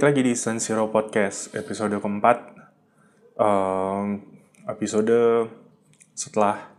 [0.00, 2.56] Balik lagi di Sun Zero Podcast episode keempat.
[3.36, 4.32] Um,
[4.64, 5.44] Episode
[6.16, 6.72] setelah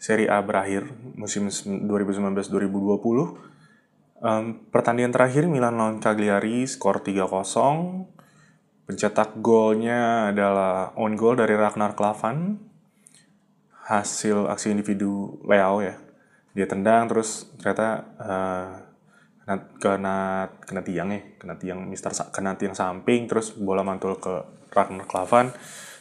[0.00, 3.04] seri A berakhir musim 2019-2020
[4.16, 7.28] um, Pertandingan terakhir Milan lawan Cagliari skor 3-0
[8.88, 12.64] Pencetak golnya adalah on goal dari Ragnar Klavan.
[13.92, 16.00] Hasil aksi individu Leo ya.
[16.56, 18.83] Dia tendang terus ternyata uh,
[19.44, 20.16] kena kena
[20.64, 21.20] kena tiang ya.
[21.36, 25.52] Kena tiang Mister kena tiang samping terus bola mantul ke Ragnar Klavan.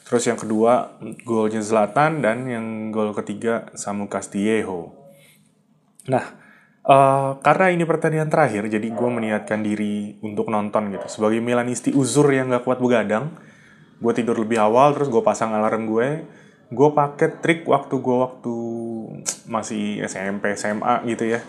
[0.03, 4.95] Terus yang kedua golnya Zlatan dan yang gol ketiga Samu Castillejo.
[6.07, 6.25] Nah
[6.87, 11.07] uh, karena ini pertandingan terakhir jadi gue meniatkan diri untuk nonton gitu.
[11.07, 13.31] Sebagai Milanisti uzur yang gak kuat begadang
[14.03, 16.27] gue tidur lebih awal terus gue pasang alarm gue.
[16.73, 18.55] Gue pakai trik waktu gue waktu
[19.47, 21.43] masih SMP SMA gitu ya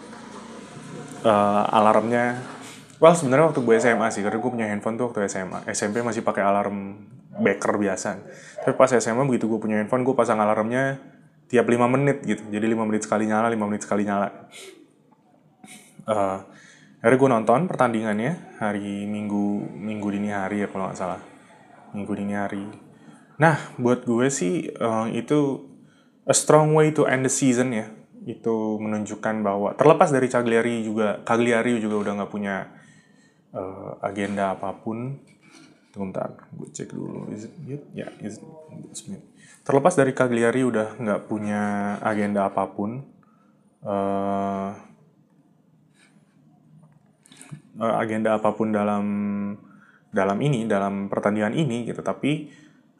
[1.25, 2.39] uh, alarmnya
[3.03, 6.23] well sebenarnya waktu gue SMA sih karena gue punya handphone tuh waktu SMA SMP masih
[6.23, 7.01] pakai alarm
[7.41, 8.23] becker biasa.
[8.63, 11.03] Tapi pas SMA begitu gue punya handphone gue pasang alarmnya
[11.51, 12.43] tiap 5 menit gitu.
[12.51, 14.29] Jadi 5 menit sekali nyala 5 menit sekali nyala.
[16.05, 16.39] Uh,
[17.01, 21.21] akhirnya gue nonton pertandingannya hari minggu minggu dini hari ya kalau nggak salah.
[21.97, 22.65] Minggu dini hari.
[23.41, 25.71] Nah buat gue sih uh, itu
[26.25, 27.91] a strong way to end the season ya
[28.25, 32.57] itu menunjukkan bahwa terlepas dari Cagliari juga Cagliari juga udah nggak punya
[33.53, 35.21] uh, agenda apa pun.
[35.95, 37.31] Tunggu bentar gue cek dulu.
[37.31, 37.87] Is it mute?
[37.95, 39.23] Ya yeah, is it
[39.65, 43.01] terlepas dari Cagliari udah nggak punya agenda apa pun
[43.81, 44.77] uh,
[47.81, 49.07] agenda apa pun dalam
[50.15, 52.05] dalam ini dalam pertandingan ini gitu.
[52.05, 52.53] Tapi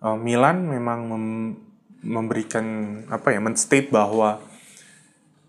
[0.03, 1.27] uh, Milan memang mem
[2.05, 4.37] memberikan apa ya menstate bahwa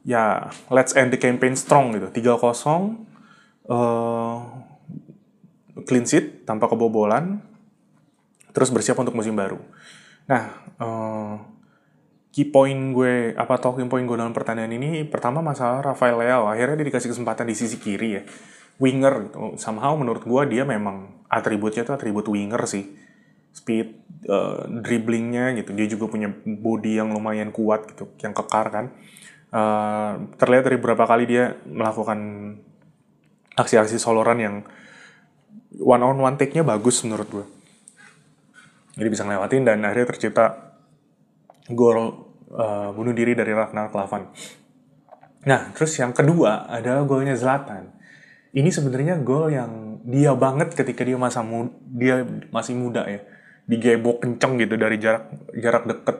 [0.05, 2.07] ya let's end the campaign strong gitu.
[2.13, 2.37] 3-0
[3.67, 4.37] uh,
[5.83, 7.41] clean sheet tanpa kebobolan
[8.53, 9.57] terus bersiap untuk musim baru.
[10.29, 10.43] Nah
[10.79, 11.33] uh,
[12.29, 16.47] key point gue apa talking point gue dalam pertandingan ini pertama masalah Rafael Leao.
[16.47, 18.23] Akhirnya dia dikasih kesempatan di sisi kiri ya.
[18.77, 19.37] Winger gitu.
[19.57, 22.93] Somehow menurut gue dia memang atributnya tuh atribut winger sih.
[23.55, 23.87] Speed
[24.29, 25.73] uh, dribblingnya gitu.
[25.73, 28.87] Dia juga punya body yang lumayan kuat gitu yang kekar kan
[29.55, 32.19] uh, terlihat dari beberapa kali dia melakukan
[33.55, 34.55] aksi-aksi soloran yang
[35.79, 37.45] one on one take-nya bagus menurut gue.
[38.95, 40.75] Jadi bisa ngelewatin dan akhirnya tercipta
[41.71, 44.31] gol uh, bunuh diri dari Ragnar Klavan.
[45.45, 47.91] Nah, terus yang kedua adalah golnya Zlatan.
[48.55, 52.23] Ini sebenarnya gol yang dia banget ketika dia masa mu dia
[52.55, 53.19] masih muda ya.
[53.67, 56.17] Digebok kenceng gitu dari jarak jarak deket.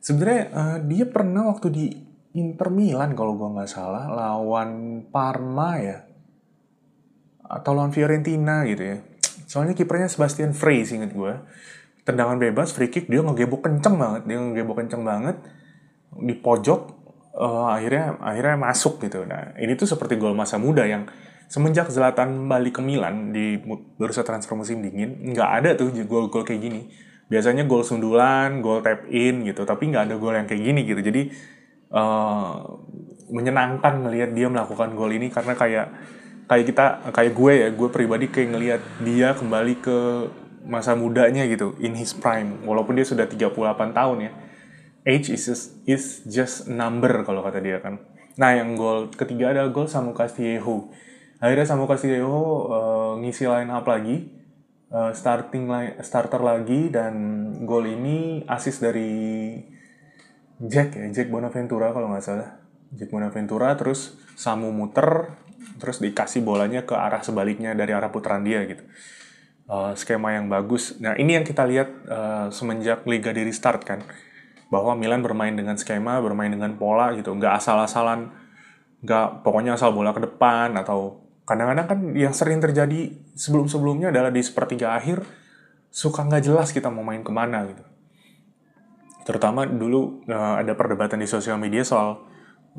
[0.00, 1.86] Sebenarnya uh, dia pernah waktu di
[2.32, 5.98] Inter Milan kalau gue nggak salah lawan Parma ya.
[7.44, 8.96] Atau lawan Fiorentina gitu ya.
[9.44, 11.36] Soalnya kipernya Sebastian Frey sih inget gue
[12.02, 14.22] tendangan bebas free kick dia ngegebok kenceng banget.
[14.26, 15.36] Dia ngegebok kenceng banget.
[16.12, 16.80] Di pojok
[17.36, 19.24] uh, akhirnya akhirnya masuk gitu.
[19.28, 21.06] Nah ini tuh seperti gol masa muda yang
[21.52, 23.60] semenjak Zlatan balik ke Milan di
[24.00, 26.88] baru transfer musim dingin nggak ada tuh gol-gol kayak gini.
[27.28, 29.62] Biasanya gol sundulan gol tap in gitu.
[29.68, 31.00] Tapi nggak ada gol yang kayak gini gitu.
[31.00, 31.22] Jadi
[31.92, 32.80] uh,
[33.28, 35.28] menyenangkan melihat dia melakukan gol ini.
[35.28, 35.86] Karena kayak
[36.48, 39.98] kayak kita kayak gue ya gue pribadi kayak ngelihat dia kembali ke
[40.66, 42.64] masa mudanya gitu in his prime.
[42.66, 43.52] Walaupun dia sudah 38
[43.92, 44.32] tahun ya.
[45.02, 47.98] Age is just, is just number kalau kata dia kan.
[48.38, 50.88] Nah yang gol ketiga ada gol Samu Castillejo.
[51.42, 54.42] Akhirnya Samu Castillejo uh, ngisi line up lagi
[54.92, 57.14] uh, starting line, starter lagi dan
[57.64, 59.56] gol ini assist dari
[60.62, 62.62] Jack ya, Jack Bonaventura kalau nggak salah.
[62.94, 65.34] Jack Bonaventura terus Samu muter,
[65.82, 68.82] terus dikasih bolanya ke arah sebaliknya dari arah putaran dia gitu.
[69.66, 70.98] Uh, skema yang bagus.
[70.98, 74.00] Nah ini yang kita lihat uh, semenjak Liga di restart kan,
[74.70, 78.32] bahwa Milan bermain dengan skema, bermain dengan pola gitu, nggak asal-asalan,
[79.02, 84.38] nggak pokoknya asal bola ke depan atau kadang-kadang kan yang sering terjadi sebelum-sebelumnya adalah di
[84.40, 85.26] sepertiga akhir
[85.90, 87.82] suka nggak jelas kita mau main ke mana gitu
[89.22, 92.22] terutama dulu uh, ada perdebatan di sosial media soal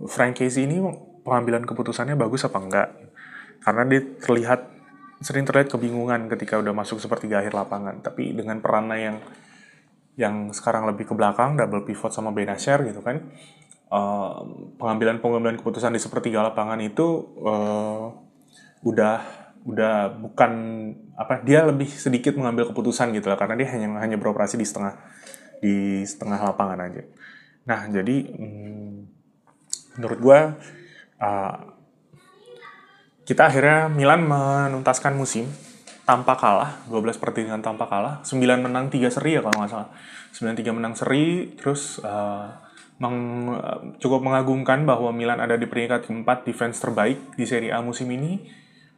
[0.09, 0.81] Frank Casey ini
[1.23, 2.87] pengambilan keputusannya bagus apa enggak?
[3.63, 4.73] Karena dia terlihat
[5.23, 8.03] sering terlihat kebingungan ketika udah masuk seperti akhir lapangan.
[8.03, 9.17] Tapi dengan perannya yang
[10.13, 13.33] yang sekarang lebih ke belakang double pivot sama Benacer gitu kan
[13.89, 14.45] uh,
[14.77, 18.13] pengambilan pengambilan keputusan di sepertiga lapangan itu uh,
[18.85, 19.17] udah
[19.63, 20.51] udah bukan
[21.15, 23.37] apa dia lebih sedikit mengambil keputusan gitu lah.
[23.39, 24.97] Karena dia hanya hanya beroperasi di setengah
[25.63, 27.07] di setengah lapangan aja.
[27.63, 28.91] Nah, jadi hmm,
[29.95, 30.39] menurut gue
[31.23, 31.55] uh,
[33.23, 35.47] kita akhirnya Milan menuntaskan musim
[36.03, 39.89] tanpa kalah, 12 pertandingan tanpa kalah, 9 menang 3 seri ya kalau nggak salah.
[40.35, 42.51] 9-3 menang seri, terus uh,
[42.99, 43.47] meng,
[44.03, 48.43] cukup mengagumkan bahwa Milan ada di peringkat keempat defense terbaik di Serie A musim ini.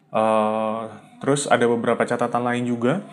[0.10, 0.90] Uh,
[1.22, 3.06] terus ada beberapa catatan lain juga.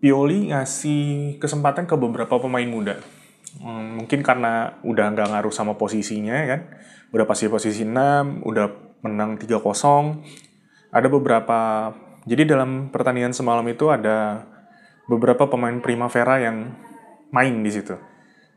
[0.00, 2.96] Pioli ngasih kesempatan ke beberapa pemain muda.
[3.60, 6.60] Hmm, mungkin karena udah nggak ngaruh sama posisinya kan.
[7.12, 8.66] Udah pasti posisi 6, udah
[9.04, 9.60] menang 3-0.
[10.90, 11.92] Ada beberapa
[12.24, 14.44] jadi dalam pertandingan semalam itu ada
[15.08, 16.76] beberapa pemain Primavera yang
[17.32, 17.96] main di situ.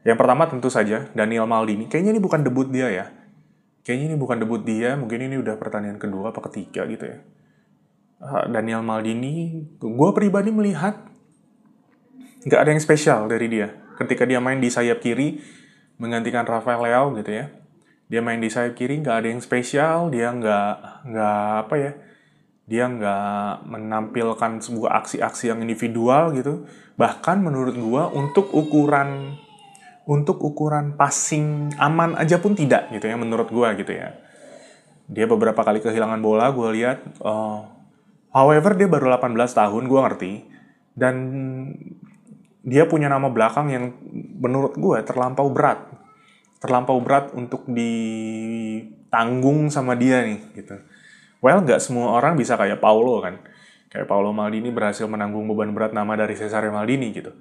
[0.04, 1.88] Yang pertama tentu saja Daniel Maldini.
[1.88, 3.06] Kayaknya ini bukan debut dia ya.
[3.84, 7.18] Kayaknya ini bukan debut dia, mungkin ini udah pertandingan kedua apa ketiga gitu ya.
[8.24, 11.13] Ah, Daniel Maldini, gue pribadi melihat
[12.48, 13.72] nggak ada yang spesial dari dia.
[14.00, 15.40] Ketika dia main di sayap kiri,
[16.02, 17.52] menggantikan Rafael Leao gitu ya.
[18.12, 20.74] Dia main di sayap kiri, nggak ada yang spesial, dia nggak
[21.08, 21.92] nggak apa ya,
[22.64, 26.64] dia nggak menampilkan sebuah aksi-aksi yang individual gitu
[26.96, 29.36] bahkan menurut gua untuk ukuran
[30.08, 34.16] untuk ukuran passing aman aja pun tidak gitu ya menurut gua gitu ya
[35.12, 37.68] dia beberapa kali kehilangan bola gua lihat uh,
[38.32, 40.48] however dia baru 18 tahun gua ngerti
[40.96, 41.16] dan
[42.64, 43.92] dia punya nama belakang yang
[44.40, 45.84] menurut gua terlampau berat.
[46.64, 50.80] Terlampau berat untuk ditanggung sama dia nih gitu.
[51.44, 53.44] Well nggak semua orang bisa kayak Paulo kan.
[53.92, 57.36] Kayak Paulo Maldini berhasil menanggung beban berat nama dari Cesare Maldini gitu.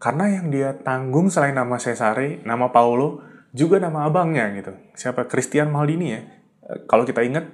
[0.00, 4.72] Karena yang dia tanggung selain nama Cesare nama Paulo juga nama abangnya gitu.
[4.96, 5.28] Siapa?
[5.28, 6.20] Christian Maldini ya.
[6.72, 7.52] Eh, kalau kita ingat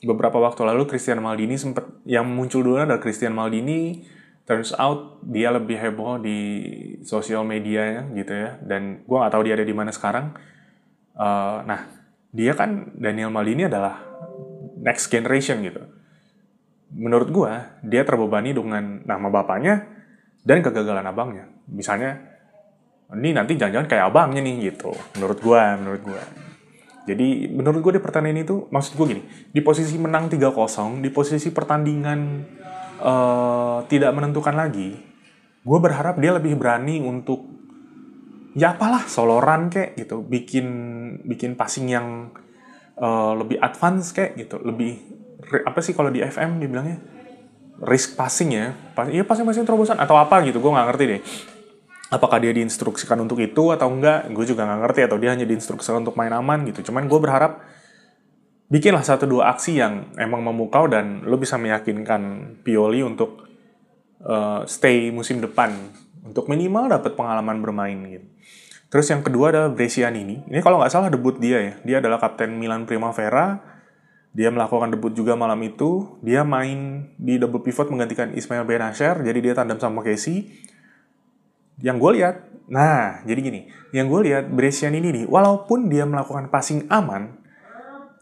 [0.00, 4.08] beberapa waktu lalu Christian Maldini sempat yang muncul dulu adalah Christian Maldini
[4.50, 6.38] turns out dia lebih heboh di
[7.06, 10.34] sosial media gitu ya dan gue nggak tahu dia ada di mana sekarang
[11.14, 12.00] uh, nah
[12.34, 14.10] dia kan Daniel Maldini adalah
[14.80, 15.82] next generation gitu.
[16.90, 17.52] Menurut gue,
[17.86, 19.86] dia terbebani dengan nama bapaknya
[20.42, 21.46] dan kegagalan abangnya.
[21.70, 22.18] Misalnya,
[23.14, 24.90] ini nanti jangan-jangan kayak abangnya nih gitu.
[25.18, 26.22] Menurut gue, menurut gue.
[27.10, 31.48] Jadi menurut gue di pertandingan itu, maksud gue gini, di posisi menang 3-0, di posisi
[31.50, 32.20] pertandingan
[33.00, 34.96] uh, tidak menentukan lagi,
[35.64, 37.44] gue berharap dia lebih berani untuk
[38.54, 40.66] ya apalah soloran kayak gitu, bikin
[41.24, 42.30] bikin passing yang
[43.00, 44.60] uh, lebih advance kayak gitu.
[44.60, 45.00] Lebih
[45.64, 47.00] apa sih kalau di FM dibilangnya?
[47.80, 48.76] Risk passing ya.
[48.92, 51.20] Pas iya passing passing terobosan atau apa gitu gue nggak ngerti deh.
[52.10, 56.04] Apakah dia diinstruksikan untuk itu atau enggak gue juga nggak ngerti atau dia hanya diinstruksikan
[56.04, 56.92] untuk main aman gitu.
[56.92, 57.64] Cuman gue berharap
[58.70, 63.44] bikinlah satu dua aksi yang emang memukau dan lo bisa meyakinkan Pioli untuk
[64.24, 65.74] uh, stay musim depan
[66.22, 68.30] untuk minimal dapat pengalaman bermain gitu
[68.90, 70.50] Terus yang kedua adalah Brescianini.
[70.50, 71.74] Ini kalau nggak salah debut dia ya.
[71.86, 73.62] Dia adalah kapten Milan Primavera.
[74.34, 76.18] Dia melakukan debut juga malam itu.
[76.26, 79.22] Dia main di double pivot menggantikan Ismail Benacer.
[79.22, 80.50] Jadi dia tandem sama Casey.
[81.80, 82.36] Yang gue lihat,
[82.66, 83.60] nah jadi gini.
[83.94, 87.39] Yang gue lihat Brescianini nih, walaupun dia melakukan passing aman,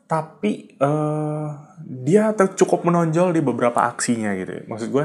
[0.08, 1.52] tapi uh,
[1.84, 4.64] dia cukup menonjol di beberapa aksinya gitu.
[4.64, 5.04] Maksud gue,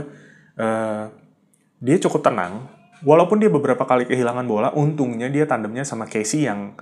[0.58, 1.06] uh,
[1.84, 2.72] dia cukup tenang
[3.04, 6.80] walaupun dia beberapa kali kehilangan bola, untungnya dia tandemnya sama Casey yang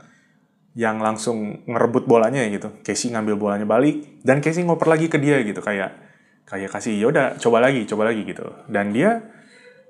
[0.77, 2.71] yang langsung ngerebut bolanya gitu.
[2.85, 5.91] Casey ngambil bolanya balik dan Casey ngoper lagi ke dia gitu kayak
[6.47, 8.45] kayak kasih yaudah coba lagi coba lagi gitu.
[8.69, 9.25] Dan dia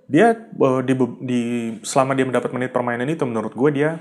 [0.07, 1.41] dia uh, di, di
[1.83, 3.99] selama dia mendapat menit permainan itu menurut gue dia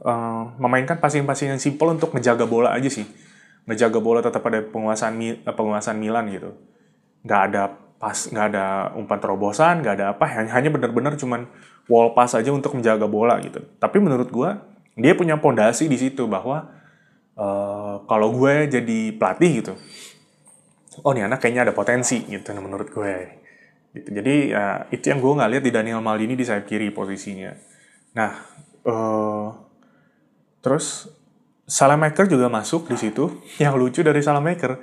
[0.00, 3.33] uh, memainkan passing-passing yang simple untuk ngejaga bola aja sih.
[3.64, 6.52] Ngejaga bola tetap pada penguasaan penguasaan Milan gitu.
[7.24, 7.62] Nggak ada
[7.96, 11.48] pas nggak ada umpan terobosan nggak ada apa hanya hanya benar-benar cuman
[11.88, 13.64] wall pass aja untuk menjaga bola gitu.
[13.80, 14.50] Tapi menurut gue
[15.00, 16.68] dia punya pondasi di situ bahwa
[17.38, 19.74] uh, kalau gue jadi pelatih gitu
[21.02, 23.14] oh nih anak kayaknya ada potensi gitu menurut gue
[23.96, 24.08] gitu.
[24.20, 27.50] Jadi uh, itu yang gue nggak lihat di Daniel Maldini di sayap kiri posisinya.
[28.14, 28.32] Nah
[28.86, 29.48] uh,
[30.62, 31.10] terus
[31.64, 33.40] Salamaker juga masuk di situ.
[33.62, 34.76] Yang lucu dari Salamaker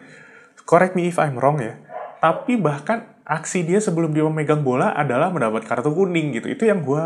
[0.65, 5.33] correct me if I'm wrong ya tapi bahkan aksi dia sebelum dia memegang bola adalah
[5.33, 6.53] mendapat kartu kuning gitu.
[6.53, 7.01] Itu yang gue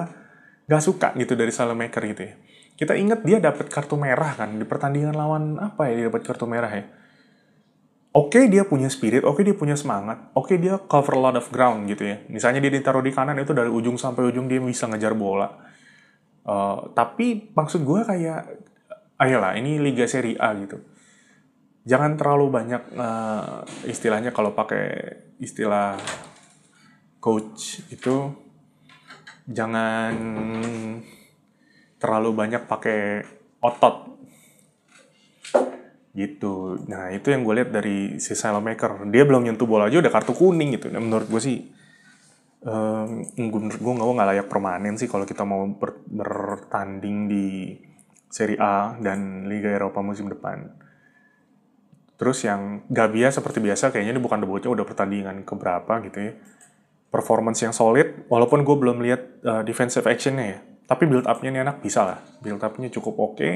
[0.68, 2.36] gak suka gitu dari Salamaker gitu ya.
[2.76, 6.44] Kita ingat dia dapat kartu merah kan di pertandingan lawan apa ya dia dapat kartu
[6.44, 6.84] merah ya?
[8.12, 11.22] Oke okay, dia punya spirit oke okay, dia punya semangat oke okay, dia cover a
[11.32, 12.20] lot of ground gitu ya.
[12.28, 15.48] Misalnya dia ditaruh di kanan itu dari ujung sampai ujung dia bisa ngejar bola.
[16.44, 18.65] Uh, tapi maksud gue kayak
[19.20, 20.80] ayolah ini Liga Serie A gitu.
[21.86, 25.06] Jangan terlalu banyak uh, istilahnya kalau pakai
[25.38, 26.00] istilah
[27.22, 28.34] coach itu
[29.46, 30.14] jangan
[32.02, 33.22] terlalu banyak pakai
[33.62, 34.18] otot.
[36.16, 36.82] Gitu.
[36.90, 39.06] Nah itu yang gue lihat dari si Salamaker.
[39.14, 40.90] Dia belum nyentuh bola aja udah kartu kuning gitu.
[40.90, 41.70] Nah, menurut gue sih
[42.66, 47.46] um, menurut gue nggak layak permanen sih kalau kita mau ber, bertanding di
[48.30, 50.72] Serie A dan Liga Eropa musim depan.
[52.16, 56.34] Terus yang Gabia seperti biasa kayaknya ini bukan debutnya udah pertandingan keberapa gitu ya.
[57.12, 60.60] Performance yang solid, walaupun gue belum lihat uh, defensive actionnya ya.
[60.86, 62.20] Tapi build up-nya ini anak bisa lah.
[62.44, 63.36] Build up-nya cukup oke.
[63.40, 63.54] Okay.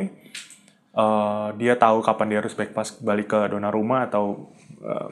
[0.89, 5.07] Uh, dia tahu kapan dia harus back pass balik ke Donnarumma atau uh,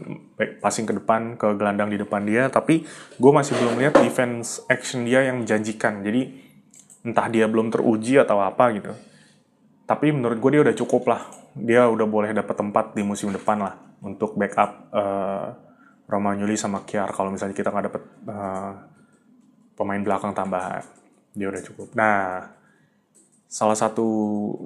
[0.59, 2.47] passing ke depan, ke gelandang di depan dia.
[2.51, 2.83] Tapi
[3.15, 6.03] gue masih belum lihat defense action dia yang menjanjikan.
[6.03, 6.47] Jadi
[7.07, 8.91] entah dia belum teruji atau apa gitu
[9.87, 11.23] tapi menurut gue dia udah cukup lah.
[11.55, 15.47] Dia udah boleh dapat tempat di musim depan lah untuk backup uh,
[16.11, 18.71] Romagnoli sama Kiar kalau misalnya kita nggak dapat uh,
[19.79, 20.83] pemain belakang tambahan.
[21.31, 21.95] Dia udah cukup.
[21.95, 22.51] Nah
[23.47, 24.03] salah satu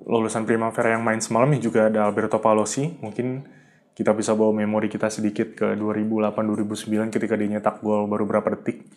[0.10, 3.46] lulusan Primavera yang main semalam juga ada Alberto Palosi mungkin
[3.94, 8.90] kita bisa bawa memori kita sedikit ke 2008-2009 ketika dia nyetak gol baru berapa detik.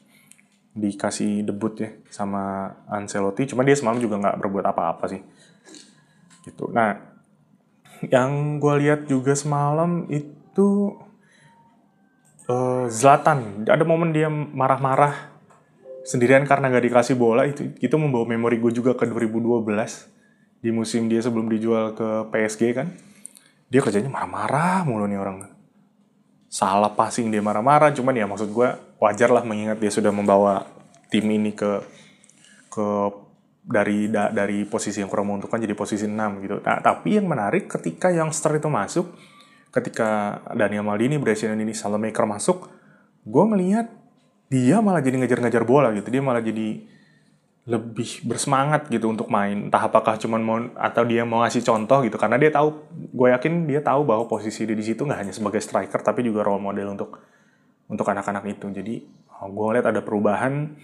[0.75, 3.53] Dikasih debut ya sama Ancelotti.
[3.53, 5.23] Cuma dia semalam juga nggak berbuat apa-apa sih
[6.45, 6.69] gitu.
[6.71, 7.01] Nah,
[8.07, 10.95] yang gue lihat juga semalam itu
[12.47, 13.65] uh, Zlatan.
[13.65, 15.35] Ada momen dia marah-marah
[16.05, 19.65] sendirian karena gak dikasih bola itu itu membawa memori gue juga ke 2012
[20.61, 22.93] di musim dia sebelum dijual ke PSG kan
[23.73, 25.49] dia kerjanya marah-marah mulu nih orang
[26.53, 28.69] salah passing dia marah-marah cuman ya maksud gue
[29.01, 30.69] wajar lah mengingat dia sudah membawa
[31.09, 31.81] tim ini ke
[32.69, 32.87] ke
[33.65, 36.57] dari da, dari posisi yang kurang menguntungkan jadi posisi 6 gitu.
[36.61, 39.17] Nah, tapi yang menarik ketika youngster itu masuk,
[39.73, 42.69] ketika Daniel Maldini, Brescian ini Salamaker masuk,
[43.25, 43.89] gue ngelihat
[44.53, 46.13] dia malah jadi ngejar-ngejar bola gitu.
[46.13, 46.85] Dia malah jadi
[47.65, 49.73] lebih bersemangat gitu untuk main.
[49.73, 53.65] Entah apakah cuman mau atau dia mau ngasih contoh gitu karena dia tahu gue yakin
[53.65, 56.93] dia tahu bahwa posisi dia di situ nggak hanya sebagai striker tapi juga role model
[56.93, 57.17] untuk
[57.89, 58.69] untuk anak-anak itu.
[58.69, 58.95] Jadi
[59.33, 60.77] gue lihat ada perubahan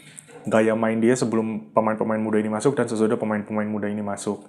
[0.46, 4.46] gaya main dia sebelum pemain-pemain muda ini masuk dan sesudah pemain-pemain muda ini masuk.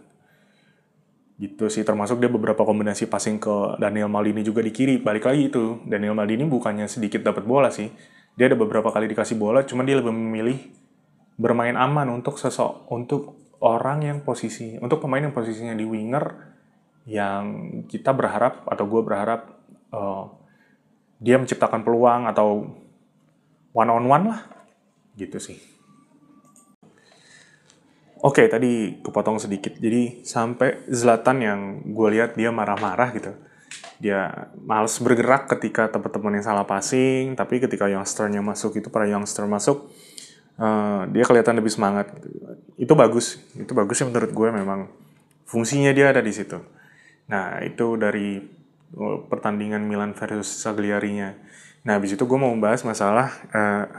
[1.42, 5.02] Gitu sih, termasuk dia beberapa kombinasi passing ke Daniel Maldini juga di kiri.
[5.02, 7.90] Balik lagi itu, Daniel Maldini bukannya sedikit dapat bola sih.
[8.38, 10.72] Dia ada beberapa kali dikasih bola, cuma dia lebih memilih
[11.42, 16.54] bermain aman untuk sesok untuk orang yang posisi untuk pemain yang posisinya di winger
[17.10, 17.46] yang
[17.90, 19.42] kita berharap atau gue berharap
[19.94, 20.30] uh,
[21.22, 22.78] dia menciptakan peluang atau
[23.74, 24.42] one on one lah
[25.18, 25.71] gitu sih.
[28.22, 29.74] Oke, okay, tadi kepotong sedikit.
[29.82, 31.60] Jadi sampai Zlatan yang
[31.90, 33.34] gue lihat dia marah-marah gitu.
[33.98, 39.50] Dia males bergerak ketika teman-teman yang salah passing, tapi ketika youngsternya masuk itu para youngster
[39.50, 39.90] masuk,
[40.62, 42.14] uh, dia kelihatan lebih semangat.
[42.14, 42.38] Gitu.
[42.78, 44.94] Itu bagus, itu bagus sih menurut gue memang
[45.50, 46.62] fungsinya dia ada di situ.
[47.26, 48.38] Nah itu dari
[49.02, 51.42] uh, pertandingan Milan versus Cagliari-nya.
[51.90, 53.90] Nah habis itu gue mau membahas masalah uh,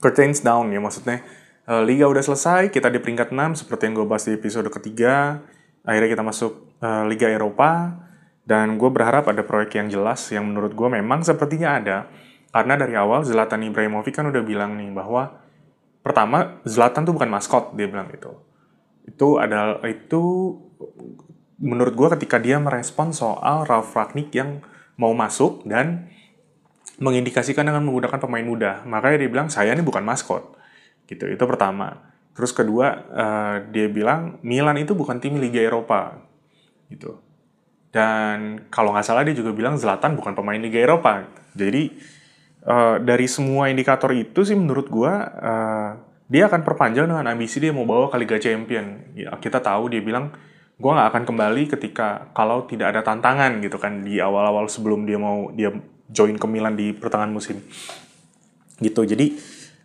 [0.00, 4.04] curtains down ya maksudnya Eh, Liga udah selesai, kita di peringkat 6 seperti yang gue
[4.04, 5.40] bahas di episode ketiga.
[5.80, 8.04] Akhirnya kita masuk uh, Liga Eropa
[8.44, 11.98] dan gue berharap ada proyek yang jelas yang menurut gue memang sepertinya ada.
[12.52, 15.40] Karena dari awal Zlatan Ibrahimovic kan udah bilang nih bahwa
[16.04, 18.28] pertama Zlatan tuh bukan maskot dia bilang itu.
[19.08, 20.52] Itu adalah itu
[21.64, 24.60] menurut gue ketika dia merespon soal Ralf Ragnik yang
[25.00, 26.12] mau masuk dan
[27.00, 28.84] mengindikasikan dengan menggunakan pemain muda.
[28.84, 30.60] Makanya dia bilang saya ini bukan maskot
[31.08, 31.28] gitu.
[31.28, 32.14] Itu pertama.
[32.34, 36.18] Terus kedua uh, dia bilang Milan itu bukan tim Liga Eropa
[36.90, 37.22] gitu.
[37.94, 41.22] Dan kalau nggak salah dia juga bilang Zlatan bukan pemain Liga Eropa.
[41.54, 41.94] Jadi
[42.66, 45.90] uh, dari semua indikator itu sih menurut gue uh,
[46.26, 49.14] dia akan perpanjang dengan ambisi dia mau bawa ke Liga Champion.
[49.14, 50.34] Ya kita tahu dia bilang
[50.74, 55.22] gue nggak akan kembali ketika kalau tidak ada tantangan gitu kan di awal-awal sebelum dia
[55.22, 55.70] mau dia
[56.10, 57.62] join ke Milan di pertengahan musim.
[58.82, 59.00] Gitu.
[59.06, 59.38] Jadi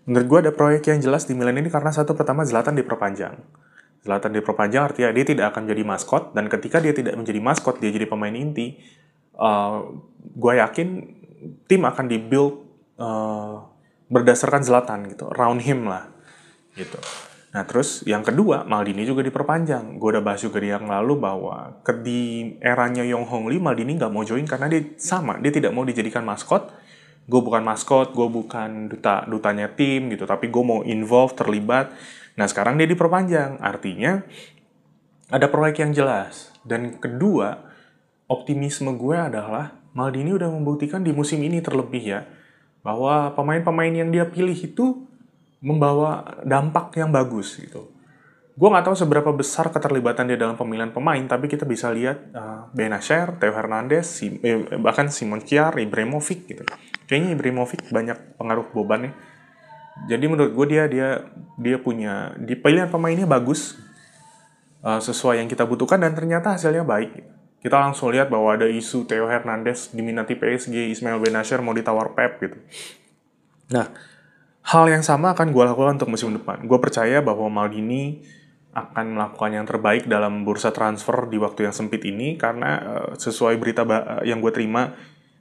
[0.08, 3.36] Menurut gue ada proyek yang jelas di Milan ini karena satu pertama Zlatan diperpanjang.
[4.00, 7.92] Zlatan diperpanjang artinya dia tidak akan jadi maskot dan ketika dia tidak menjadi maskot dia
[7.92, 8.80] jadi pemain inti.
[9.40, 10.88] Uh, gue yakin
[11.68, 12.64] tim akan dibuild
[13.00, 13.64] uh,
[14.12, 16.12] berdasarkan Zlatan gitu, round him lah
[16.76, 17.00] gitu.
[17.50, 19.98] Nah terus yang kedua Maldini juga diperpanjang.
[19.98, 23.98] Gue udah bahas juga di yang lalu bahwa ke di eranya Yong Hong Lee Maldini
[23.98, 26.70] nggak mau join karena dia sama dia tidak mau dijadikan maskot
[27.30, 31.94] gue bukan maskot, gue bukan duta dutanya tim gitu, tapi gue mau involve, terlibat.
[32.34, 34.26] Nah sekarang dia diperpanjang, artinya
[35.30, 36.50] ada proyek yang jelas.
[36.66, 37.70] Dan kedua,
[38.26, 42.26] optimisme gue adalah Maldini udah membuktikan di musim ini terlebih ya,
[42.82, 45.06] bahwa pemain-pemain yang dia pilih itu
[45.62, 47.92] membawa dampak yang bagus gitu.
[48.60, 52.68] Gue nggak tahu seberapa besar keterlibatan dia dalam pemilihan pemain, tapi kita bisa lihat uh,
[52.76, 56.68] Benacer, Theo Hernandez, si, eh, bahkan Simon Kjaer, Ibrahimovic gitu.
[57.08, 59.12] Kayaknya Ibrahimovic banyak pengaruh Boban ya.
[60.12, 61.24] Jadi menurut gue dia dia
[61.56, 63.80] dia punya di pilihan pemainnya bagus,
[64.84, 67.16] uh, sesuai yang kita butuhkan dan ternyata hasilnya baik.
[67.64, 72.44] Kita langsung lihat bahwa ada isu Theo Hernandez diminati PSG, Ismail Benacer mau ditawar Pep
[72.44, 72.60] gitu.
[73.72, 73.88] Nah,
[74.68, 76.64] hal yang sama akan gue lakukan untuk musim depan.
[76.68, 78.24] Gue percaya bahwa Maldini
[78.70, 83.58] akan melakukan yang terbaik dalam bursa transfer di waktu yang sempit ini karena uh, sesuai
[83.58, 83.82] berita
[84.22, 84.94] yang gue terima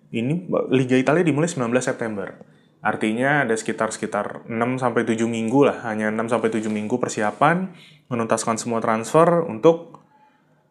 [0.08, 2.32] ini Liga Italia dimulai 19 September.
[2.80, 7.74] Artinya ada sekitar sekitar 6 sampai 7 minggu lah, hanya 6 sampai 7 minggu persiapan
[8.08, 10.00] menuntaskan semua transfer untuk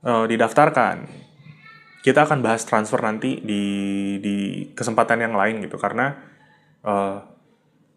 [0.02, 1.06] uh, didaftarkan.
[2.02, 3.64] Kita akan bahas transfer nanti di
[4.24, 4.36] di
[4.72, 6.16] kesempatan yang lain gitu karena
[6.88, 7.37] uh,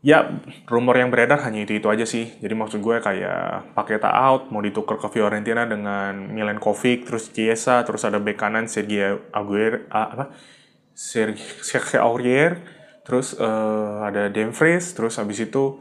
[0.00, 2.32] ya rumor yang beredar hanya itu itu aja sih.
[2.40, 8.04] Jadi maksud gue kayak Paketa out mau ditukar ke Fiorentina dengan Milenkovic terus Chiesa terus
[8.08, 10.32] ada bek kanan Sergio Aguirre apa?
[10.96, 12.60] Sergio Aurier
[13.04, 15.80] terus uh, ada Dumfries terus habis itu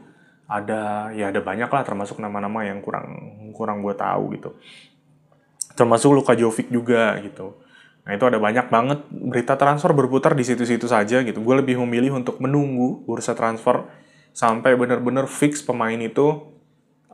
[0.50, 3.08] ada ya ada banyak lah termasuk nama-nama yang kurang
[3.56, 4.50] kurang gue tahu gitu.
[5.72, 7.56] Termasuk Luka Jovic juga gitu.
[8.04, 9.00] Nah itu ada banyak banget.
[9.08, 11.40] Berita transfer berputar di situ-situ saja gitu.
[11.40, 13.86] Gue lebih memilih untuk menunggu bursa transfer
[14.32, 16.50] sampai bener-bener fix pemain itu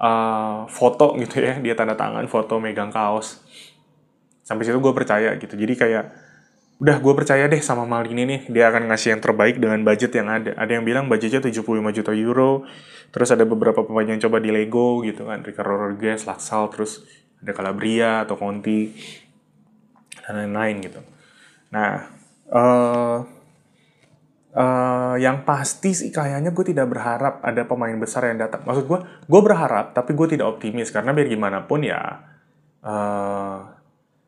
[0.01, 3.43] uh, foto gitu ya dia tanda tangan foto megang kaos.
[4.47, 5.59] Sampai situ gue percaya gitu.
[5.59, 6.05] Jadi kayak
[6.77, 8.41] udah gue percaya deh sama Maldini nih.
[8.53, 10.55] Dia akan ngasih yang terbaik dengan budget yang ada.
[10.55, 12.63] Ada yang bilang budgetnya 75 juta euro.
[13.11, 15.43] Terus ada beberapa pemain yang coba di Lego gitu kan.
[15.43, 17.03] Ricardo Rodriguez, Laksal terus
[17.43, 18.95] ada Calabria atau Conti
[20.23, 21.01] dan lain-lain gitu.
[21.75, 22.07] Nah
[22.51, 23.36] uh,
[24.57, 28.65] uh, yang pasti sih kayaknya gue tidak berharap ada pemain besar yang datang.
[28.65, 32.01] Maksud gue, gue berharap tapi gue tidak optimis karena biar gimana pun ya
[32.81, 33.59] uh,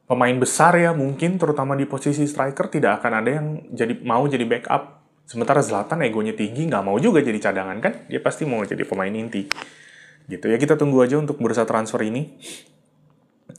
[0.05, 4.45] pemain besar ya mungkin terutama di posisi striker tidak akan ada yang jadi mau jadi
[4.45, 5.01] backup.
[5.29, 7.93] Sementara Zlatan egonya tinggi nggak mau juga jadi cadangan kan?
[8.09, 9.45] Dia pasti mau jadi pemain inti.
[10.29, 12.37] Gitu ya kita tunggu aja untuk bursa transfer ini.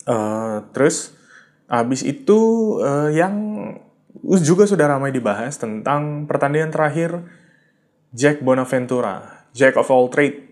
[0.10, 1.14] Uh, terus
[1.70, 2.38] abis itu
[2.82, 3.38] uh, yang
[4.44, 7.24] juga sudah ramai dibahas tentang pertandingan terakhir
[8.12, 10.50] Jack Bonaventura, Jack of all trade.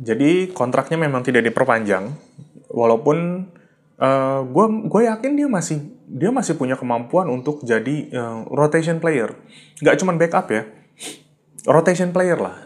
[0.00, 2.08] Jadi kontraknya memang tidak diperpanjang,
[2.72, 3.48] walaupun
[4.48, 9.36] gue uh, gue yakin dia masih dia masih punya kemampuan untuk jadi uh, rotation player,
[9.84, 10.64] nggak cuma backup ya,
[11.68, 12.56] rotation player lah.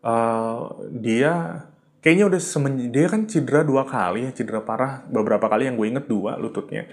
[0.00, 1.64] Uh, dia
[2.00, 5.84] kayaknya udah semen, dia kan cedera dua kali ya, cedera parah beberapa kali yang gue
[5.84, 6.88] inget dua lututnya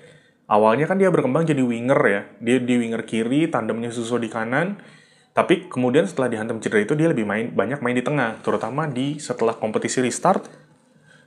[0.52, 2.22] awalnya kan dia berkembang jadi winger ya.
[2.44, 4.84] Dia di winger kiri, tandemnya susu di kanan.
[5.32, 9.16] Tapi kemudian setelah dihantam cedera itu dia lebih main banyak main di tengah, terutama di
[9.16, 10.52] setelah kompetisi restart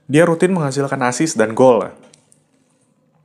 [0.05, 1.89] dia rutin menghasilkan assist dan gol.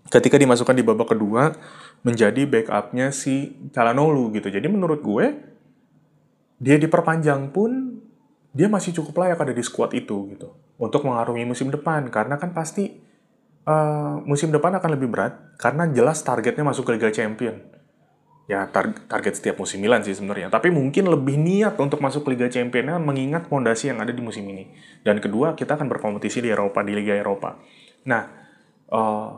[0.08, 1.52] Ketika dimasukkan di babak kedua
[2.00, 4.48] menjadi backupnya si Calhanoglu gitu.
[4.48, 5.36] Jadi menurut gue
[6.56, 8.00] dia diperpanjang pun
[8.56, 12.50] dia masih cukup layak ada di squad itu gitu untuk mengarungi musim depan karena kan
[12.56, 12.98] pasti
[13.66, 17.60] uh, musim depan akan lebih berat karena jelas targetnya masuk ke Liga Champion.
[18.50, 20.50] Ya tar target setiap musim Milan sih sebenarnya.
[20.50, 24.66] Tapi mungkin lebih niat untuk masuk Liga Champion mengingat fondasi yang ada di musim ini.
[25.06, 27.54] Dan kedua kita akan berkompetisi di Eropa di Liga Eropa.
[28.10, 28.22] Nah
[28.90, 29.30] uh,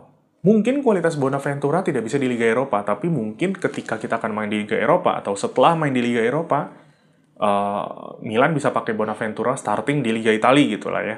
[0.43, 4.65] mungkin kualitas Bonaventura tidak bisa di Liga Eropa, tapi mungkin ketika kita akan main di
[4.65, 6.73] Liga Eropa atau setelah main di Liga Eropa,
[7.37, 11.17] uh, Milan bisa pakai Bonaventura starting di Liga Italia gitu lah ya.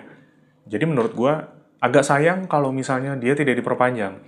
[0.67, 1.35] Jadi menurut gue
[1.81, 4.21] agak sayang kalau misalnya dia tidak diperpanjang.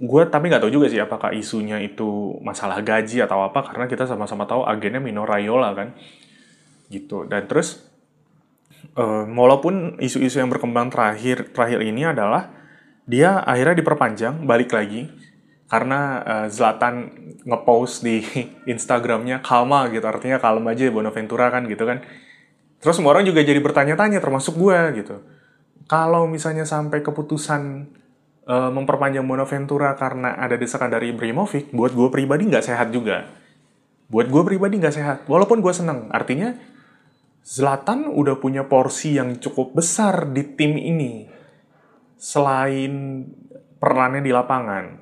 [0.00, 4.08] Gue tapi nggak tahu juga sih apakah isunya itu masalah gaji atau apa karena kita
[4.08, 5.92] sama-sama tahu agennya Mino Raiola kan,
[6.88, 7.28] gitu.
[7.28, 7.90] Dan terus
[8.96, 12.50] uh, walaupun isu-isu yang berkembang terakhir terakhir ini adalah
[13.04, 15.10] dia akhirnya diperpanjang balik lagi
[15.70, 17.14] karena uh, Zlatan
[17.46, 18.22] ngepost di
[18.72, 22.02] Instagramnya kalma gitu artinya kalem aja Bonaventura kan gitu kan
[22.80, 25.20] terus semua orang juga jadi bertanya-tanya termasuk gue gitu
[25.90, 27.90] kalau misalnya sampai keputusan
[28.46, 33.26] uh, memperpanjang Bonaventura karena ada desakan dari Ibrahimovic, buat gue pribadi nggak sehat juga.
[34.06, 35.18] Buat gue pribadi nggak sehat.
[35.26, 36.06] Walaupun gue seneng.
[36.14, 36.54] Artinya,
[37.42, 41.26] Zlatan udah punya porsi yang cukup besar di tim ini.
[42.14, 43.26] Selain
[43.82, 44.94] perannya di lapangan.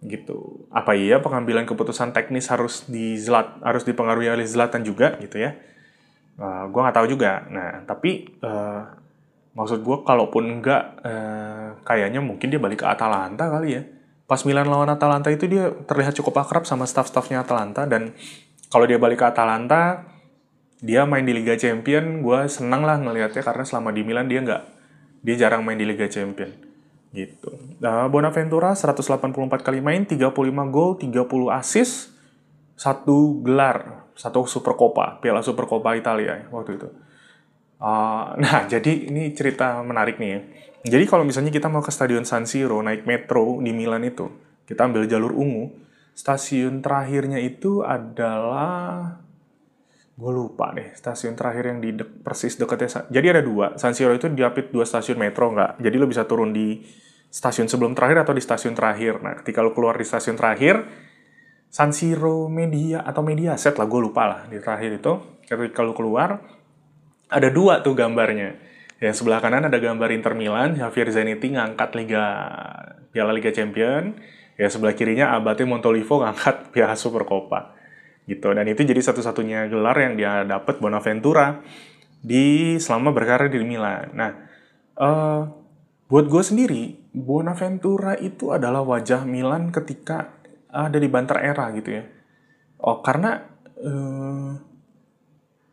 [0.00, 0.64] Gitu.
[0.72, 5.60] Apa iya pengambilan keputusan teknis harus di Zlat, harus dipengaruhi oleh Zlatan juga gitu ya.
[6.40, 7.44] Uh, gue nggak tahu juga.
[7.52, 9.04] Nah, tapi uh,
[9.56, 13.82] Maksud gue, kalaupun enggak, eh, kayaknya mungkin dia balik ke Atalanta kali ya.
[14.28, 18.12] Pas Milan lawan Atalanta itu dia terlihat cukup akrab sama staff-staffnya Atalanta, dan
[18.68, 20.04] kalau dia balik ke Atalanta,
[20.84, 24.62] dia main di Liga Champion, gue senang lah ngelihatnya karena selama di Milan dia nggak
[25.24, 26.52] dia jarang main di Liga Champion
[27.16, 27.48] gitu.
[27.80, 32.12] Nah, Bonaventura 184 kali main, 35 gol, 30 assist,
[32.76, 36.88] satu gelar, satu Super Copa, Piala Super Copa Italia waktu itu.
[37.76, 40.40] Uh, nah, jadi ini cerita menarik nih ya.
[40.86, 44.30] Jadi kalau misalnya kita mau ke Stadion San Siro, naik metro di Milan itu,
[44.70, 45.74] kita ambil jalur ungu,
[46.16, 49.20] stasiun terakhirnya itu adalah
[50.16, 53.76] gue lupa deh stasiun terakhir yang di de persis dekatnya jadi ada dua.
[53.76, 55.76] San Siro itu diapit dua stasiun metro nggak?
[55.76, 56.80] Jadi lo bisa turun di
[57.28, 59.20] stasiun sebelum terakhir atau di stasiun terakhir.
[59.20, 60.88] Nah ketika lo keluar di stasiun terakhir
[61.68, 65.12] San Siro Media atau Media Set lah gue lupa lah di terakhir itu.
[65.44, 66.40] Ketika lo keluar
[67.30, 68.58] ada dua tuh gambarnya
[69.02, 72.24] ya sebelah kanan ada gambar Inter Milan Javier Zanetti ngangkat Liga
[73.12, 74.16] Piala Liga Champion
[74.56, 77.76] ya sebelah kirinya Abate Montolivo ngangkat Piala Supercoppa
[78.26, 81.62] gitu dan itu jadi satu-satunya gelar yang dia dapat Bonaventura
[82.26, 84.10] di selama berkarir di Milan.
[84.18, 84.30] Nah,
[84.98, 85.46] uh,
[86.10, 90.34] buat gue sendiri Bonaventura itu adalah wajah Milan ketika
[90.66, 92.04] ada di Banter era gitu ya.
[92.82, 93.46] Oh karena
[93.78, 94.58] uh,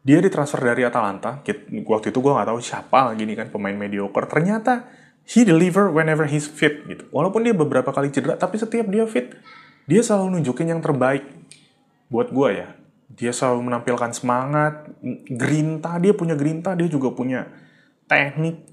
[0.04, 1.39] dia ditransfer dari Atalanta.
[1.88, 4.28] Waktu itu gue nggak tahu siapa gini kan pemain mediocre.
[4.28, 4.88] Ternyata
[5.24, 7.08] he deliver whenever he's fit gitu.
[7.10, 9.32] Walaupun dia beberapa kali cedera, tapi setiap dia fit,
[9.88, 11.24] dia selalu nunjukin yang terbaik
[12.12, 12.70] buat gue ya
[13.13, 14.89] dia selalu menampilkan semangat
[15.30, 17.46] grinta dia punya grinta dia juga punya
[18.10, 18.66] teknik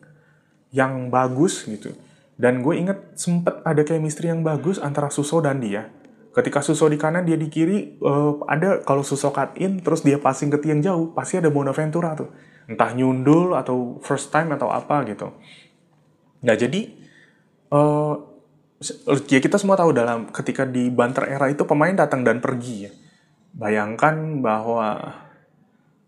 [0.72, 1.92] yang bagus gitu
[2.40, 5.92] dan gue inget sempet ada chemistry yang bagus antara Suso dan dia
[6.30, 10.18] ketika Suso di kanan dia di kiri uh, ada kalau Suso cut in terus dia
[10.18, 12.30] passing ke tiang jauh pasti ada Bonaventura tuh.
[12.70, 15.34] Entah nyundul atau first time atau apa gitu.
[16.46, 16.86] Nah jadi
[17.74, 18.14] uh,
[19.26, 22.92] ya kita semua tahu dalam ketika di banter era itu pemain datang dan pergi ya.
[23.50, 25.18] Bayangkan bahwa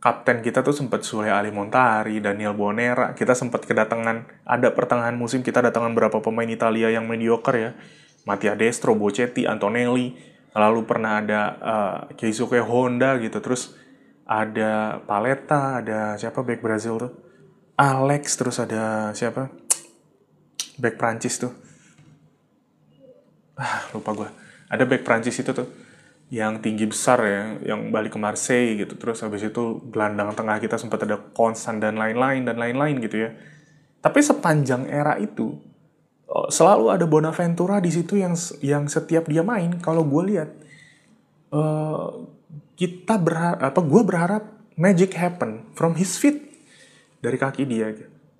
[0.03, 5.47] kapten kita tuh sempat Sule Ali Montari, Daniel Bonera, kita sempat kedatangan, ada pertengahan musim
[5.47, 7.71] kita datangan berapa pemain Italia yang mediocre ya.
[8.25, 10.15] Mattia Destro, Bocetti, Antonelli,
[10.55, 13.75] lalu pernah ada uh, Keisuke Honda gitu, terus
[14.23, 17.13] ada Paleta, ada siapa back Brazil tuh?
[17.75, 19.51] Alex, terus ada siapa?
[20.79, 21.53] Back Prancis tuh.
[23.59, 24.29] Ah, lupa gue.
[24.71, 25.69] Ada back Prancis itu tuh
[26.33, 27.43] yang tinggi besar ya,
[27.75, 28.97] yang balik ke Marseille gitu.
[28.97, 33.31] Terus habis itu gelandang tengah kita sempat ada konstan dan lain-lain dan lain-lain gitu ya.
[34.01, 35.72] Tapi sepanjang era itu
[36.49, 38.33] selalu ada Bonaventura di situ yang
[38.65, 39.79] yang setiap dia main.
[39.81, 40.51] Kalau gue lihat
[41.53, 42.27] uh,
[42.77, 44.45] kita berharap apa gue berharap
[44.81, 46.41] magic happen from his feet
[47.21, 47.93] dari kaki dia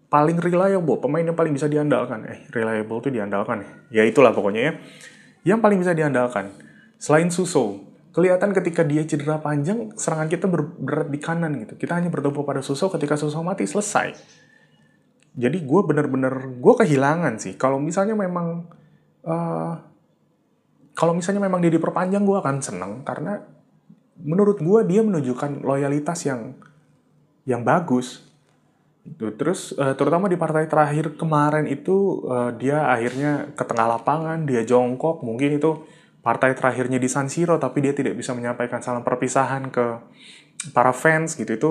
[0.09, 2.25] paling reliable pemain yang paling bisa diandalkan.
[2.29, 3.71] Eh reliable tuh diandalkan ya?
[4.01, 4.73] Ya itulah pokoknya ya.
[5.43, 6.53] Yang paling bisa diandalkan
[7.03, 7.83] Selain Suso,
[8.15, 11.75] kelihatan ketika dia cedera panjang, serangan kita berberat di kanan gitu.
[11.75, 14.15] Kita hanya bertumpu pada Suso ketika Suso mati, selesai.
[15.33, 17.57] Jadi gue bener-bener, gue kehilangan sih.
[17.57, 18.69] Kalau misalnya memang,
[19.25, 19.75] uh,
[20.93, 22.93] kalau misalnya memang dia diperpanjang, gue akan seneng.
[23.01, 23.41] Karena
[24.21, 26.53] menurut gue dia menunjukkan loyalitas yang
[27.49, 28.29] yang bagus.
[29.19, 34.63] Terus uh, terutama di partai terakhir kemarin itu uh, dia akhirnya ke tengah lapangan, dia
[34.63, 35.83] jongkok, mungkin itu
[36.23, 39.99] partai terakhirnya di San Siro tapi dia tidak bisa menyampaikan salam perpisahan ke
[40.71, 41.71] para fans gitu itu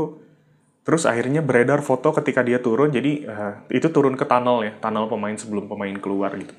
[0.82, 5.06] terus akhirnya beredar foto ketika dia turun jadi uh, itu turun ke tunnel ya tunnel
[5.06, 6.54] pemain sebelum pemain keluar gitu.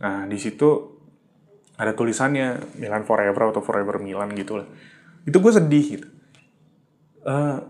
[0.00, 0.96] Nah di situ
[1.76, 4.68] ada tulisannya Milan Forever atau Forever Milan gitu lah.
[5.28, 6.08] Itu gue sedih gitu.
[7.24, 7.60] Uh,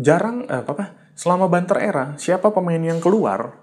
[0.00, 3.60] jarang uh, apa apa selama banter era siapa pemain yang keluar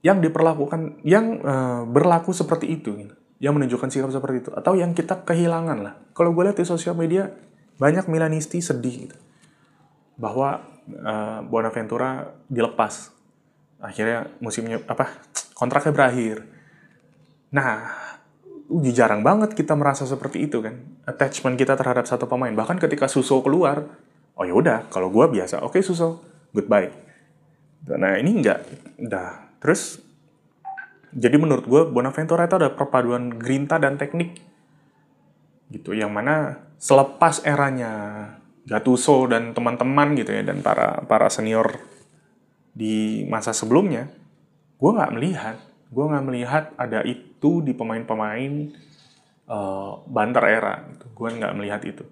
[0.00, 4.96] yang diperlakukan yang uh, berlaku seperti itu gitu yang menunjukkan sikap seperti itu atau yang
[4.96, 5.94] kita kehilangan lah.
[6.16, 7.28] Kalau gue lihat di sosial media
[7.76, 9.16] banyak Milanisti sedih gitu
[10.18, 13.14] bahwa uh, Bonaventura dilepas.
[13.78, 15.22] Akhirnya musimnya apa
[15.54, 16.42] kontraknya berakhir.
[17.54, 17.94] Nah
[18.68, 20.74] uji jarang banget kita merasa seperti itu kan.
[21.06, 22.50] Attachment kita terhadap satu pemain.
[22.52, 23.86] Bahkan ketika Suso keluar
[24.34, 26.90] oh ya udah kalau gue biasa oke okay, Suso goodbye.
[27.86, 28.66] Nah ini enggak
[28.98, 29.54] udah.
[29.62, 30.02] Terus
[31.14, 34.42] jadi menurut gue Bonaventura itu ada perpaduan grinta dan teknik.
[35.70, 38.34] Gitu yang mana selepas eranya
[38.68, 41.80] Gattuso dan teman-teman gitu ya dan para para senior
[42.76, 44.12] di masa sebelumnya
[44.78, 45.56] gue nggak melihat.
[45.88, 48.52] Gue nggak melihat ada itu di pemain-pemain
[49.48, 51.06] uh, banter era gitu.
[51.16, 52.04] gue nggak melihat itu.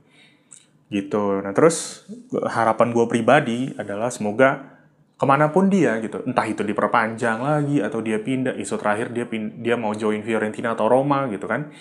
[0.89, 1.25] Gitu.
[1.45, 2.09] Nah terus
[2.49, 4.77] harapan gue pribadi adalah semoga
[5.17, 9.25] ke mana pun dia gitu entah itu diperpanjang lagi atau dia pindah isu terakhir dia
[9.25, 11.73] pin dia mau join Fiorentina atau Roma gitu kan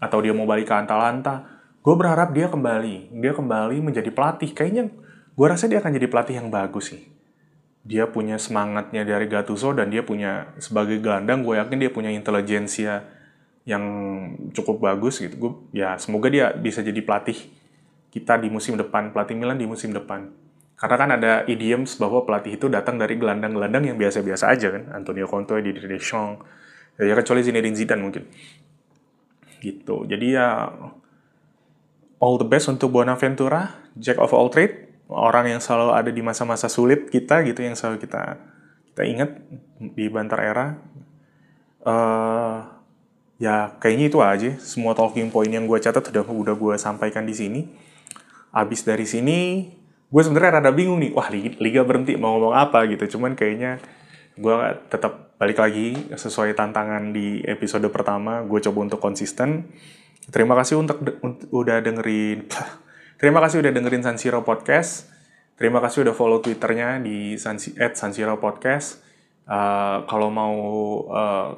[0.00, 1.57] atau dia mau balik ke Atalanta
[1.88, 3.16] gue berharap dia kembali.
[3.16, 4.52] Dia kembali menjadi pelatih.
[4.52, 4.92] Kayaknya
[5.32, 7.00] gue rasa dia akan jadi pelatih yang bagus sih.
[7.80, 13.08] Dia punya semangatnya dari Gattuso dan dia punya sebagai gelandang gue yakin dia punya intelijensia
[13.64, 13.84] yang
[14.52, 15.40] cukup bagus gitu.
[15.40, 17.48] Gue ya semoga dia bisa jadi pelatih
[18.12, 20.28] kita di musim depan pelatih Milan di musim depan.
[20.76, 24.92] Karena kan ada idioms bahwa pelatih itu datang dari gelandang-gelandang yang biasa-biasa aja kan.
[24.92, 26.44] Antonio Conte, Didier Deschamps
[27.00, 28.28] ya kecuali Zinedine Zidane mungkin.
[29.64, 29.96] Gitu.
[30.04, 30.68] Jadi ya
[32.18, 36.68] all the best untuk Bonaventura Jack of all trade orang yang selalu ada di masa-masa
[36.68, 38.36] sulit kita gitu yang selalu kita
[38.92, 39.30] kita ingat
[39.78, 40.74] di Bantar Era.
[41.86, 42.66] Uh,
[43.38, 44.50] ya kayaknya itu aja.
[44.58, 47.60] Semua talking point yang gue catat udah udah gue sampaikan di sini.
[48.50, 49.70] Abis dari sini
[50.08, 53.16] gue sebenarnya rada bingung nih wah liga berhenti mau ngomong apa gitu.
[53.16, 53.78] Cuman kayaknya
[54.34, 54.54] gue
[54.90, 58.42] tetap balik lagi sesuai tantangan di episode pertama.
[58.42, 59.70] Gue coba untuk konsisten
[60.28, 61.00] terima kasih untuk,
[61.50, 62.46] udah dengerin
[63.18, 65.10] Terima kasih udah dengerin San Siro Podcast.
[65.58, 69.02] Terima kasih udah follow Twitternya di San, at San Siro Podcast.
[69.42, 70.54] Uh, kalau mau
[71.10, 71.50] uh,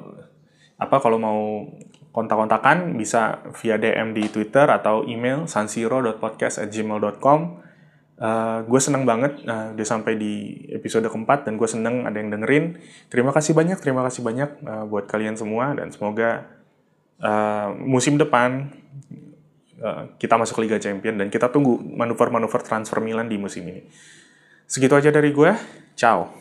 [0.81, 1.69] apa kalau mau
[2.17, 7.39] kontak-kontakan bisa via DM di Twitter atau email sansiro.podcast@gmail.com.
[8.21, 12.33] Uh, gue seneng banget uh, udah sampai di episode keempat dan gue seneng ada yang
[12.33, 12.81] dengerin.
[13.13, 16.49] Terima kasih banyak, terima kasih banyak uh, buat kalian semua dan semoga
[17.21, 18.73] uh, musim depan
[19.81, 23.81] Eh, kita masuk Liga Champion dan kita tunggu manuver-manuver transfer Milan di musim ini.
[24.69, 25.57] Segitu aja dari gue.
[25.97, 26.40] Ciao.